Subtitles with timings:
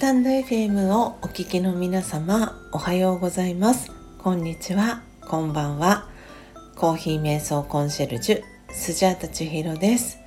[0.00, 3.92] タンド FM をお聞きの皆様おはようございます。
[4.16, 5.02] こんにちは。
[5.28, 6.08] こんばんは。
[6.74, 10.18] コーヒー瞑想コンシェルジュスジャータチヒロです。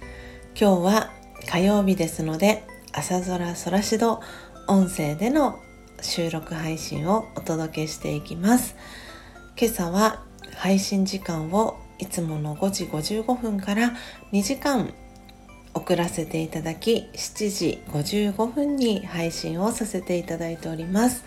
[0.55, 1.09] 今日は
[1.49, 4.21] 火曜日ですので朝空空しど
[4.67, 5.59] 音声での
[6.03, 8.75] 収録配信をお届けしていきます。
[9.59, 10.21] 今朝は
[10.53, 13.93] 配信時間をいつもの5時55分から
[14.33, 14.93] 2時間
[15.73, 21.23] 送らせていただき7時55分に配信をさせていただいております。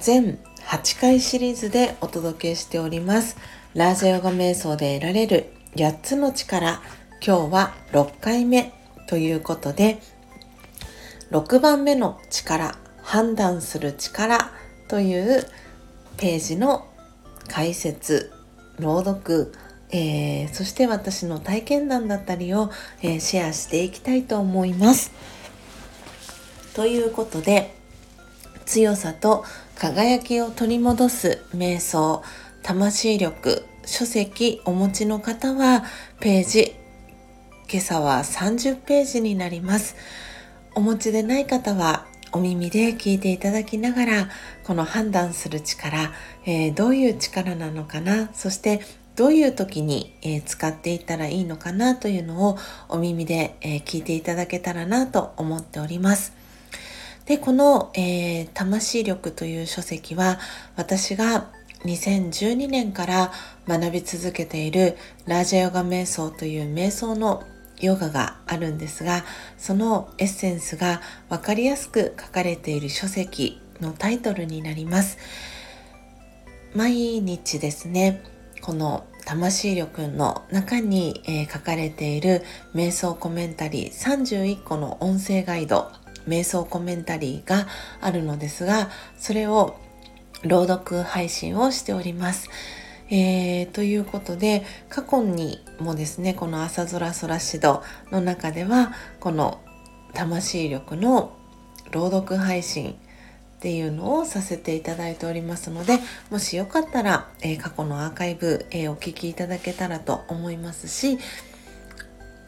[0.00, 3.36] 全8回シリーズでお届けしております。
[3.74, 6.80] ラージャヨガ瞑想で得られる8つの力。
[7.24, 8.72] 今日は6回目
[9.06, 10.00] ということで
[11.30, 12.76] 6番目の力。
[13.02, 14.50] 判断する力。
[14.88, 15.44] という
[16.16, 16.86] ページの
[17.48, 18.32] 解説
[18.78, 19.52] 朗読。
[19.90, 22.70] えー、そして私の体験談だったりを、
[23.02, 25.12] えー、シェアしていきたいと思います。
[26.74, 27.74] ということで
[28.66, 29.44] 強さと
[29.76, 32.22] 輝きを取り戻す瞑想
[32.62, 35.84] 魂力書籍お持ちの方は
[36.20, 36.74] ページ
[37.70, 39.96] 今朝は30ページになります
[40.74, 44.28] お持ちでない方はお耳で聞いていただきながら
[44.64, 46.12] この判断する力、
[46.44, 48.80] えー、どういう力なのかなそして
[49.16, 56.32] どういう時に、え、使っていったらいいのかなというのをお耳で、え、聞いていただけたらなと思っております。
[57.24, 60.38] で、この、えー、魂力という書籍は
[60.76, 61.50] 私が
[61.84, 63.32] 2012年から
[63.66, 67.42] 学び続けているラージャヨガ瞑想という瞑想の
[67.80, 69.24] ヨガがあるんですが、
[69.58, 75.18] そのエッセンスがわかりやすく書かれている書籍のタイトルになります。
[76.74, 78.22] 毎日ですね、
[78.66, 82.42] この魂力の中に、えー、書かれている
[82.74, 85.92] 瞑想コメンタリー31個の音声ガイド
[86.26, 87.68] 瞑想コメンタリーが
[88.00, 89.76] あるのですがそれを
[90.42, 92.50] 朗読配信をしております。
[93.08, 97.78] えー、ということで過去にもですねこの朝空空指導
[98.10, 99.60] の中ではこの
[100.12, 101.36] 魂力の
[101.92, 102.96] 朗読配信
[103.56, 105.98] っていうのをさせていただいておりますので
[106.30, 111.18] もしよかったら、えー、過去のアーカイブ、えー、お聞きいただけたらと思いますし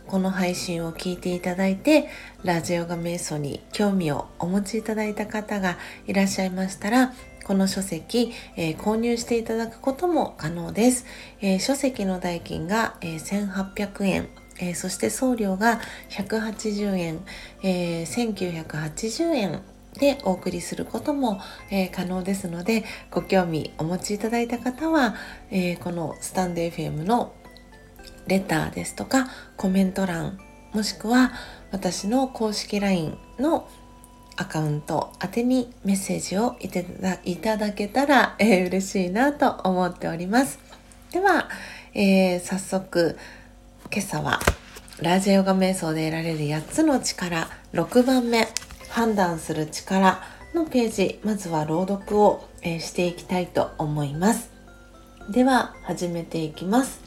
[0.06, 2.08] この配信を聞いていただいて
[2.42, 7.12] ラジオガ瞑想に興味をお持ちいただいた方がいらっしゃいましたら
[7.44, 11.06] この書籍、えー、購入していただくことも可能です。
[11.40, 14.28] えー、書籍の代金が、えー、1800円、
[14.60, 15.80] えそして送料が
[16.10, 17.20] 180円、
[17.62, 19.62] え1980円
[19.94, 21.40] でお送りすることも、
[21.70, 25.14] えー、可能ですのでご興味お持ちいただいた方は、
[25.50, 27.34] えー、このスタンド FM の
[28.26, 30.38] レターですとかコメント欄
[30.72, 31.32] もしくは
[31.72, 33.68] 私の公式 LINE の
[34.36, 40.60] アカウント宛てにメッセージをいただけたら、えー、嬉しいなと思っております。
[41.10, 41.48] では、
[41.92, 43.18] えー、早速
[43.92, 44.38] 今朝は
[45.00, 48.46] ラージヨガ瞑想で得られる8つの力6番目。
[48.98, 50.20] 判断する力
[50.54, 54.50] のページまずは朗読を、え、していきたいと思います。
[55.30, 57.00] では始めていきます。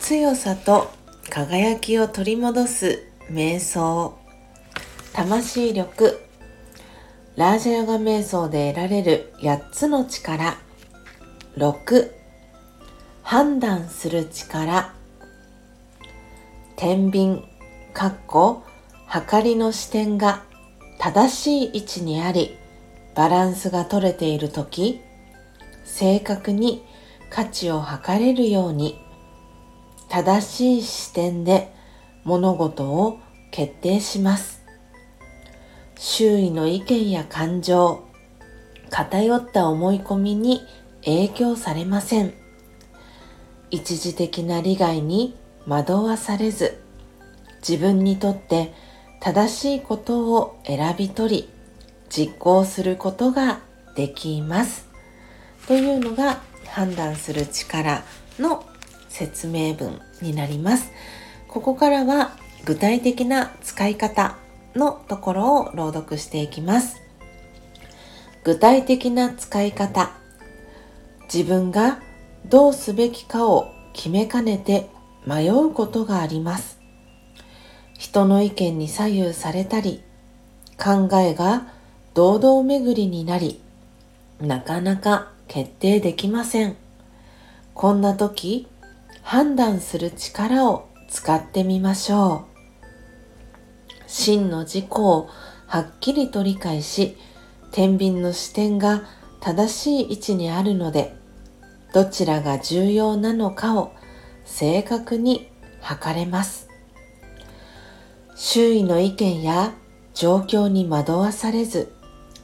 [0.00, 0.90] 強さと
[1.30, 4.18] 輝きを取り戻す瞑想。
[5.12, 6.18] 魂力。
[7.36, 10.56] ラージャヨガ瞑想で得られる8つの力。
[11.56, 12.10] 6
[13.22, 14.92] 判断する力。
[16.74, 17.44] 天秤。
[17.94, 18.64] かっこ
[19.06, 20.47] はりの視点が。
[20.98, 22.56] 正しい位置にあり、
[23.14, 25.00] バランスが取れているとき、
[25.84, 26.84] 正確に
[27.30, 29.00] 価値を測れるように、
[30.08, 31.72] 正しい視点で
[32.24, 33.18] 物事を
[33.50, 34.62] 決定します。
[35.96, 38.04] 周囲の意見や感情、
[38.90, 40.62] 偏った思い込みに
[41.04, 42.34] 影響されません。
[43.70, 45.36] 一時的な利害に
[45.66, 46.82] 惑わされず、
[47.60, 48.72] 自分にとって
[49.20, 51.48] 正しいことを選び取り
[52.08, 53.60] 実行することが
[53.94, 54.88] できます。
[55.66, 58.04] というのが判断する力
[58.38, 58.64] の
[59.08, 60.92] 説明文になります。
[61.48, 64.36] ここからは具体的な使い方
[64.74, 67.02] のところを朗読していきます。
[68.44, 70.10] 具体的な使い方
[71.32, 72.00] 自分が
[72.46, 74.88] どうすべきかを決めかねて
[75.26, 76.77] 迷うことがあります。
[77.98, 80.02] 人の意見に左右されたり、
[80.82, 81.66] 考えが
[82.14, 83.60] 堂々巡りになり、
[84.40, 86.76] なかなか決定できません。
[87.74, 88.66] こんな時、
[89.22, 92.48] 判断する力を使ってみましょう。
[94.08, 95.28] 真の自己を
[95.66, 97.16] はっきりと理解し
[97.72, 99.02] 天秤の視点が
[99.40, 101.14] 正しい位置にあるので
[101.92, 103.92] どちらが重要なのかを
[104.46, 106.67] 正確に測れます
[108.40, 109.74] 周囲の意見や
[110.14, 111.92] 状況に惑わされず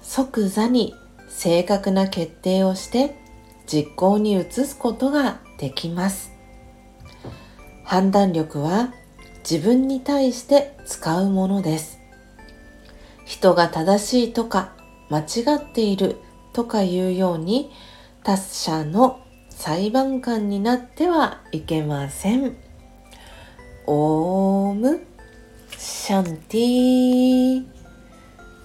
[0.02, 0.93] 即座に
[1.29, 3.14] 正確な決定をして
[3.64, 6.32] 実行に移すことができます
[7.85, 8.93] 判断力は
[9.49, 12.00] 自分に対して使うものです
[13.25, 14.73] 人が正しいとか
[15.11, 16.17] 間違っている
[16.52, 17.70] とかいうように
[18.25, 22.56] 他者の裁判官になってはいけません。
[23.87, 25.13] オーム
[26.06, 27.64] シャンティ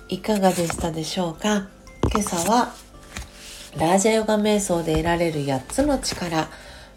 [0.10, 1.70] いかがでしたでしょうか？
[2.12, 2.74] 今朝は
[3.78, 6.50] ラージャヨガ瞑想で得られる8つの力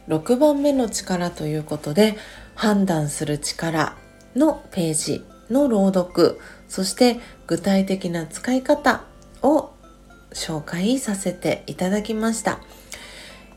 [0.09, 2.17] 6番目の力ということで
[2.57, 3.95] 判断する力
[4.35, 9.05] のページの朗読そして具体的な使い方
[9.43, 9.71] を
[10.33, 12.59] 紹介させていただきました、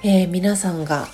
[0.04, 1.08] えー、皆さんが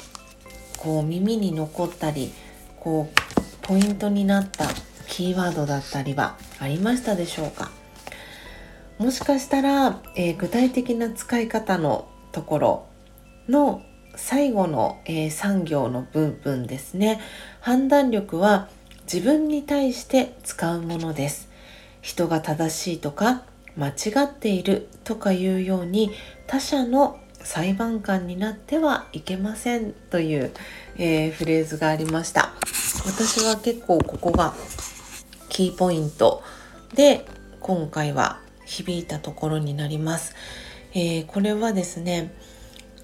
[0.75, 2.33] こう耳に残ったり
[2.77, 3.21] こう
[3.61, 4.65] ポイントになった
[5.11, 7.69] キーワードだったりはありましたでしょうか？
[8.97, 12.87] もしかしたら、えー、具体的な使い方のところ
[13.49, 13.81] の
[14.15, 17.19] 最後の、えー、産業の部分ですね。
[17.59, 18.69] 判断力は
[19.03, 21.49] 自分に対して使うものです。
[22.01, 23.43] 人が正しいとか
[23.75, 23.93] 間違
[24.23, 26.11] っているとかいうように
[26.47, 30.53] 他者の裁判官になってはいけませんという、
[30.95, 32.53] えー、フレーズがありました。
[33.05, 34.53] 私は結構ここが
[35.51, 36.41] キーポイント
[36.95, 37.25] で
[37.59, 40.33] 今回は響いたところになります、
[40.93, 42.33] えー、これはですね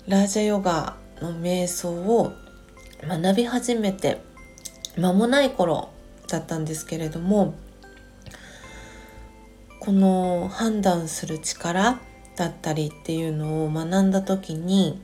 [0.07, 2.31] ラージャヨガの瞑想を
[3.05, 4.21] 学び始めて
[4.95, 5.89] 間もない頃
[6.29, 7.53] だったんですけれども
[9.81, 11.99] この判断する力
[12.37, 15.01] だったりっていうのを学んだ時に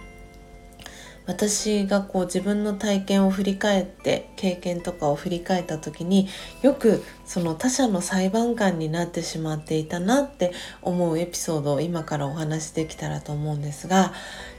[1.26, 6.28] 私がこう自分の体験を振り返って経験とかを振り返った時に
[6.62, 14.14] よくその他者の裁判官になってしまっていたなって思うエピソードを今からお話しできたらと思うんですが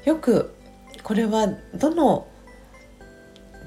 [0.05, 0.55] よく
[1.03, 2.27] これはどの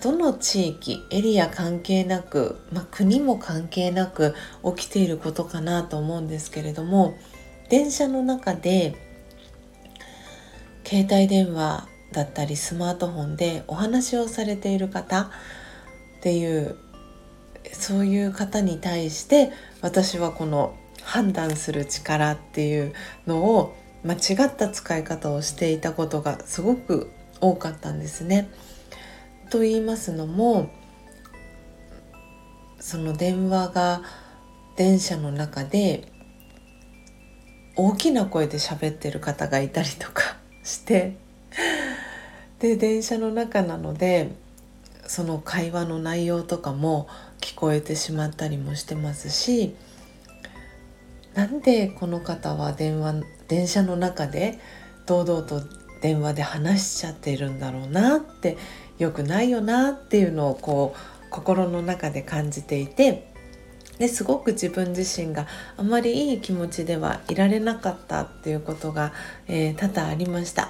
[0.02, 4.36] どの地域エリア関係なく、まあ、国も関係なく
[4.76, 7.18] 起きていることかなと思うんですけれども
[7.70, 8.96] 電車の中で
[10.86, 15.30] 携帯電話だったりスマートフォンでお話をされている方っ
[16.22, 16.78] ていう
[17.74, 19.52] そういう方に対して
[19.82, 22.94] 私はこの判断する力っていう
[23.26, 27.12] のを間違った使い方をしていたことがすごく
[27.42, 28.50] 多かったんですね。
[29.50, 30.70] と言いますのも
[32.80, 34.02] その電話が
[34.76, 36.12] 電車の中で
[37.76, 41.18] 大きな声で喋ってる方がいたりとかして
[42.60, 44.32] で電車の中なので
[45.06, 47.08] その会話の内容とかも
[47.40, 49.76] 聞こえてしまったりもしてますし
[51.34, 54.60] なんでこの方は電話電車の中で
[55.06, 55.62] 堂々と
[56.02, 58.58] 電話で話しちゃってるんだろうなって
[58.98, 63.32] 良くないよなっていうのをこう心の中で感じていて
[64.00, 69.14] ですごく自分自身があまりいい気持ちではいられなかったっていうことが、
[69.48, 70.70] えー、多々ありました。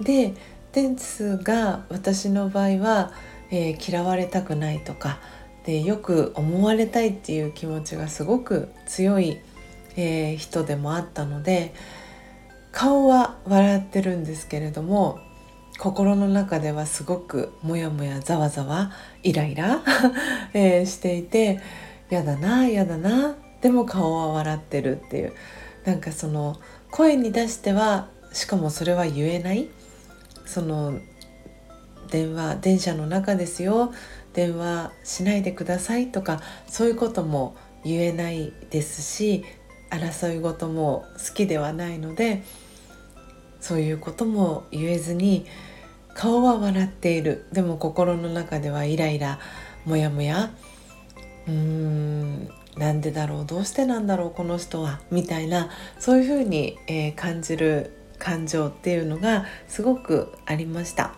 [0.00, 0.34] で
[0.72, 3.12] ですが私の場合は、
[3.50, 5.18] えー、嫌われたくないとか
[5.64, 9.38] でよく思われたいっていう気持ちがすごく強い、
[9.96, 11.74] えー、人でもあったので
[12.72, 15.18] 顔は笑ってるんですけれども
[15.78, 19.82] 心の中ではすごくモヤモヤざわざわイライラ、
[20.52, 21.60] えー、していて
[22.10, 25.32] やだなやだなでも顔は笑ってるっていう
[25.84, 26.56] なんかその
[26.90, 29.68] 声に出してはしかもそれは言えない
[30.48, 30.98] その
[32.10, 33.92] 電話電車の中ですよ。
[34.32, 39.44] 電話しないでくださいとかそういうことも言えないですし
[39.90, 42.42] 争い事も好きではないので
[43.60, 45.46] そういうことも言えずに
[46.14, 47.46] 顔は笑っている。
[47.52, 49.38] でも心の中ではイライラ
[49.84, 50.50] モヤモヤ
[51.46, 61.14] うーんなんでだろうどうしてなんだろうこの人はみたいなそういうふうに、えー、感じる感情っていうのがすごくありました。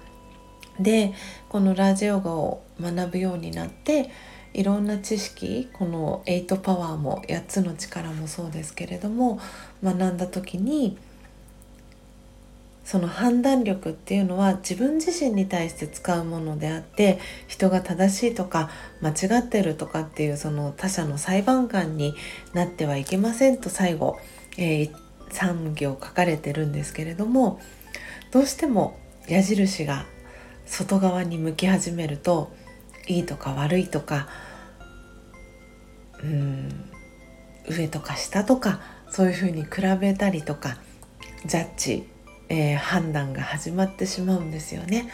[0.79, 1.13] で
[1.49, 4.11] このラージヨガを学ぶようになって
[4.55, 9.41] いろんな知識この8パワーも8つの力もそうですけれども
[9.85, 10.97] 学んだ時に
[12.83, 18.69] その判断力っていうのは自分自身に対して使うものであって人が正しいとか
[19.01, 22.15] 間違ってるとかっていうその他者の裁判官に
[22.53, 24.19] なってはいけませんと最後、
[24.59, 24.93] えー、
[25.31, 27.61] 3行書かれてるんですけれども
[28.31, 30.07] どうしても矢印が
[30.67, 32.53] 外側に向き始めると
[33.07, 34.29] いいとか悪いとか
[36.23, 36.91] うん
[37.69, 39.71] 上とか下とかそういうふうに比
[40.01, 40.79] べたりとか
[41.45, 42.09] ジャッジ、
[42.49, 45.11] えー、判断が始まってしまうんですよね。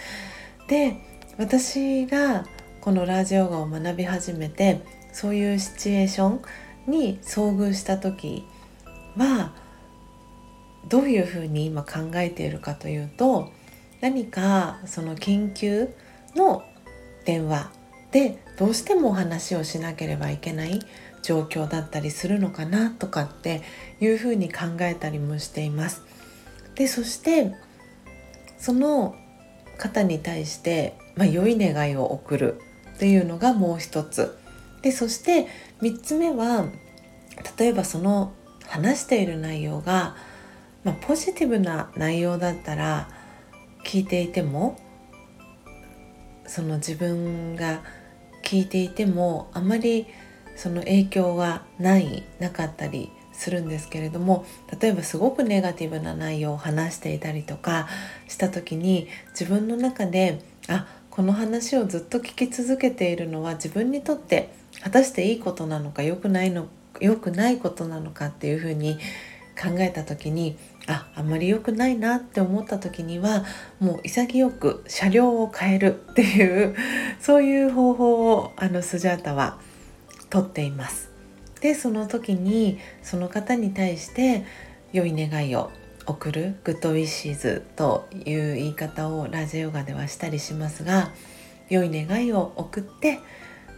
[0.69, 0.97] で
[1.39, 2.47] 私が
[2.81, 4.81] このラージヨガを学び始めて
[5.13, 6.41] そういうシチュエーション
[6.91, 8.45] に遭遇した時
[9.17, 9.53] は
[10.89, 13.53] どういうふうに今考えているかというと
[14.01, 15.89] 何かその緊急
[16.35, 16.65] の
[17.25, 17.71] 電話
[18.13, 20.81] でどうしてもお話をしなければいけない
[21.23, 23.63] 状況だったりするのかなとかって
[24.01, 26.03] いうふうに考えたりもしています。
[26.77, 27.55] でそして
[28.59, 29.17] その
[29.79, 32.61] 方に対して、まあ、良い願いを送る
[32.95, 34.39] っていうのがもう一つ
[34.83, 35.49] でそして
[35.83, 36.67] 3つ目は
[37.59, 38.33] 例えばその
[38.67, 40.17] 話している内容が、
[40.87, 43.09] まあ、ポジティブな内容だったら
[43.85, 44.81] 聞いていても
[46.47, 47.83] その自分が
[48.45, 50.07] 聞いていてもあまり
[50.55, 54.47] その影響がないなかったりするんですけれども
[54.81, 57.89] 例えばすごくネガティブな内容を話していたりとか
[58.29, 64.51] した時に自分の中であこの話をずっと聞き続けているのは自分にとって
[64.85, 66.69] 果たしていいことなのか良くないの
[67.01, 68.99] 良くないことなのかっていうふうに
[69.57, 73.45] 考えた時にああんまり良くないなって思った時には
[73.81, 76.77] もう潔く車両を変えるっていう
[77.21, 79.59] そういう方法をあのスジャータは
[80.31, 81.11] とっています。
[81.61, 84.45] でその時にその方に対して
[84.93, 85.71] 良い願いを
[86.07, 91.11] 送るグッドウィッシーズという言い方をラジオガではしたりしますが
[91.69, 93.19] 良い願いを送って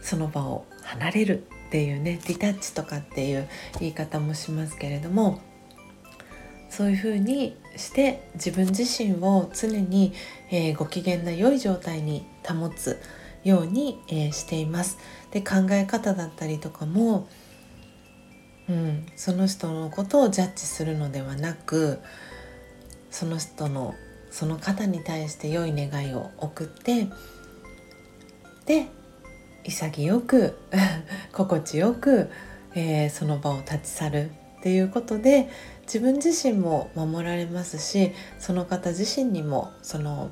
[0.01, 3.47] その場を離れるっていうねディタッチとかっていう
[3.79, 5.41] 言い方もしますけれども
[6.69, 10.13] そういうふうにして自分自身を常に、
[10.51, 12.99] えー、ご機嫌な良い状態に保つ
[13.43, 14.97] ように、えー、しています。
[15.31, 17.27] で考え方だったりとかも、
[18.67, 21.99] うん、その人のことをジャッジするのではなく
[23.09, 23.95] その人の
[24.31, 27.07] その方に対して良い願いを送って
[28.65, 28.87] で
[29.63, 30.57] 潔く
[31.33, 32.29] 心地よく、
[32.75, 35.49] えー、その場を立ち去るっていうことで
[35.83, 40.29] 自分自身も守られますしその方自身にもその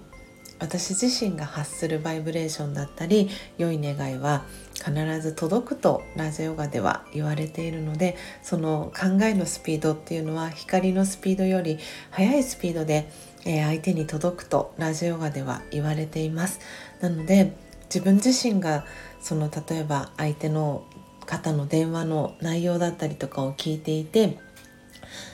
[0.60, 4.44] 私自身が発するバイブレーションだったり良い願いは
[4.74, 11.78] 必ず届くとラジオガでは言われているのでその考えのスピードっていうのは光のスピードより
[12.12, 13.10] 速いスピードで、
[13.46, 16.60] えー、相手に届くとラジオガでは言われています。
[17.02, 17.54] なので
[17.86, 18.86] 自分自身が
[19.22, 20.84] その例えば相手の
[21.28, 24.40] 方の電話の内容だったりとかを聞いていて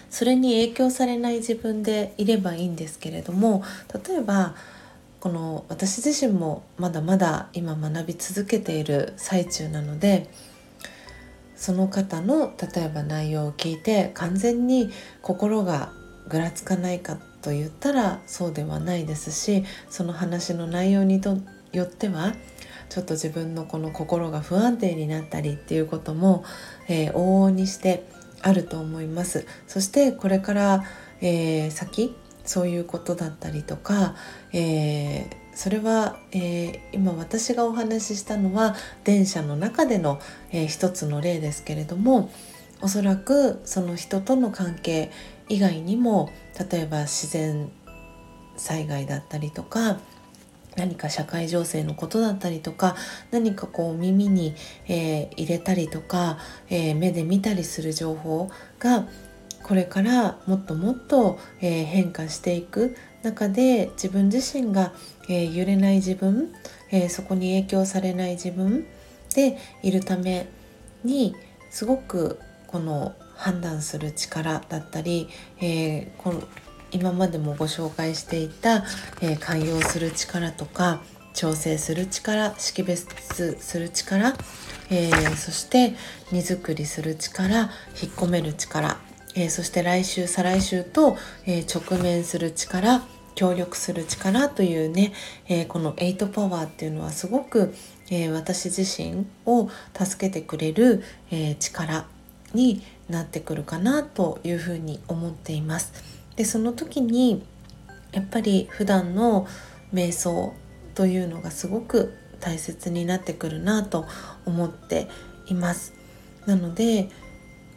[0.09, 3.63] それに影響されない自分でいればいいんですけれども
[4.07, 4.55] 例えば
[5.21, 10.29] この私自身もまだまだ今学び続けている最中なので
[11.55, 15.93] その方の例えば内容を聞いて完全に心が
[16.27, 21.21] ぐらつかないかと言ったらそうではないですしその話の内容に
[21.71, 22.33] よっては
[22.93, 26.43] ちょっと自分のこの心が不安定になったりっていうことも、
[26.87, 28.05] えー、往々にして
[28.43, 29.47] あると思います。
[29.65, 30.83] そしてこれから、
[31.19, 34.13] えー、先そういうことだったりとか、
[34.51, 40.19] えー、それは、えー、今私がお話ししたのは電車の中での、
[40.51, 42.29] えー、一つの例ですけれども
[42.83, 45.09] おそらくその人との関係
[45.49, 46.29] 以外にも
[46.71, 47.71] 例えば自然
[48.55, 49.97] 災害だったりとか
[50.75, 52.95] 何か社会情勢のことだったりとか
[53.31, 54.55] 何かこう耳に、
[54.87, 56.37] えー、入れたりとか、
[56.69, 58.49] えー、目で見たりする情報
[58.79, 59.07] が
[59.63, 64.91] これからもっともっと、えー、変化していく中で自分自身が、
[65.29, 66.53] え、揺れない自分、
[66.91, 68.85] え、そこに影響されない自分
[69.33, 70.47] でいるため
[71.05, 71.33] に
[71.69, 75.29] すごくこの判断する力だったり、
[75.61, 76.33] えこ
[76.93, 78.83] 今までもご紹介していた、
[79.21, 81.01] え寛容する力とか
[81.33, 83.07] 調整する力識別
[83.59, 84.35] する力、
[84.89, 85.95] えそして
[86.31, 87.61] 荷造りする力
[88.01, 88.97] 引っ込める力
[89.35, 93.03] えー、そして来週再来週と、えー、直面する力
[93.35, 95.11] 協力する力というね、
[95.47, 97.73] え、この8パワーっていうのはすごく、
[98.11, 102.05] え私自身を助けてくれる、え力
[102.53, 106.12] になってくるかなというふうに思っています。
[106.35, 107.43] でその時に
[108.11, 109.47] やっぱり普段の
[109.93, 110.53] 瞑想
[110.95, 114.05] というのがすごく大切になってくるなと
[114.45, 115.07] 思って
[115.47, 115.93] います。
[116.45, 117.09] なので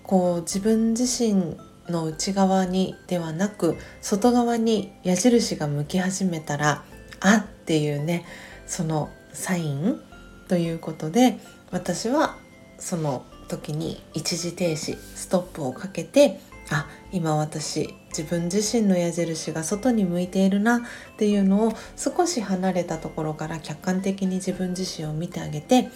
[0.02, 1.56] こう自分自身
[1.88, 6.84] の内側にではなく外側に矢印が向き始めたら
[7.20, 8.25] あっていうね
[8.66, 10.00] そのサイン
[10.48, 11.38] ということで
[11.70, 12.36] 私は
[12.78, 20.80] その時に一時停止ストップをかけてあ今私自分自身の矢印が外に向いているなっ
[21.16, 25.88] ていうのを少し離れたところから客観的に自分自身を見てあげて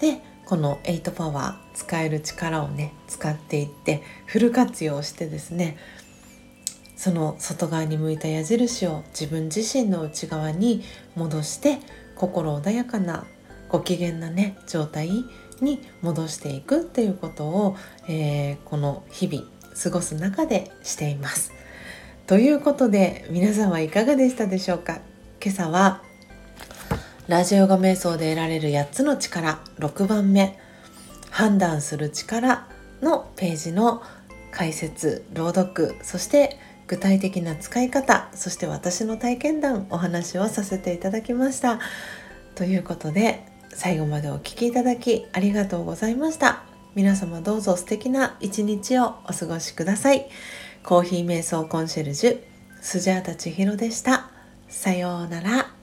[0.00, 5.78] でこの8パワー使える力をね使っていってフル活用してですね
[6.96, 10.82] その外側に向いた矢印を自分自身の内側に
[11.16, 11.78] 戻して
[12.16, 13.26] 心穏やかな
[13.68, 15.10] ご機嫌なね状態
[15.60, 17.76] に戻していくっていうことを、
[18.08, 21.52] えー、この日々過ごす中でしています。
[22.26, 25.00] ということで皆さんはいかがでしたでしょうか？
[25.42, 26.02] 今朝は
[27.28, 30.58] ラジオガ瞑想で得られる8つの力6番目
[31.30, 32.66] 判断する力
[33.02, 34.02] のページの
[34.50, 41.80] 解説朗読そして具体的な使い方そして私の体験談お話をさせていただきました。
[42.54, 46.73] ということで最後までお聴きいただきありがとうございました。
[46.94, 50.28] 皆様どうぞ素敵な一日をお過ごしください。
[50.84, 52.40] コーヒー瞑想コンシェルジュ
[52.80, 54.30] スジャータ千尋でした。
[54.68, 55.73] さようなら。